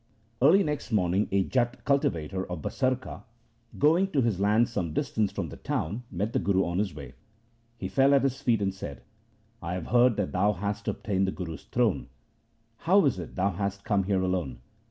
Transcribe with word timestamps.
Early 0.41 0.63
next 0.63 0.91
morning 0.91 1.27
a 1.31 1.43
J 1.43 1.59
at 1.59 1.85
cultivator 1.85 2.43
of 2.49 2.63
Basarka, 2.63 3.21
going 3.77 4.07
to 4.13 4.21
his 4.23 4.39
land 4.39 4.67
some 4.67 4.93
distance 4.93 5.31
from 5.31 5.49
the 5.49 5.57
town, 5.57 6.01
met 6.09 6.33
the 6.33 6.39
Guru 6.39 6.65
on 6.65 6.79
the 6.79 6.91
way. 6.95 7.13
He 7.77 7.87
fell 7.87 8.15
at 8.15 8.23
his 8.23 8.41
feet 8.41 8.63
and 8.63 8.73
said,' 8.73 9.03
I 9.61 9.75
have 9.75 9.85
heard 9.85 10.15
that 10.17 10.31
thou 10.31 10.53
hast 10.53 10.87
obtained 10.87 11.27
the 11.27 11.31
Guru's 11.31 11.65
throne; 11.65 12.07
how 12.77 13.05
is 13.05 13.19
it 13.19 13.35
thou 13.35 13.51
hast 13.51 13.85
come 13.85 14.05
here 14.05 14.23
alone 14.23 14.61